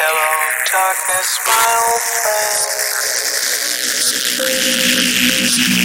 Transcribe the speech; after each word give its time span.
Hello, 0.00 0.30
darkness, 0.72 1.30
my 1.46 1.66
old 1.86 2.02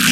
friend. 0.00 0.11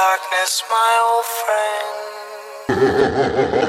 darkness, 0.00 0.62
my 0.70 0.92
old 1.10 1.28
friend. 2.70 3.56